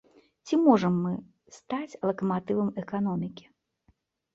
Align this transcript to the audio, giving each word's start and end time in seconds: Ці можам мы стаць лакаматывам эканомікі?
Ці 0.47 0.57
можам 0.67 0.97
мы 1.03 1.13
стаць 1.59 1.99
лакаматывам 2.09 2.77
эканомікі? 2.87 3.45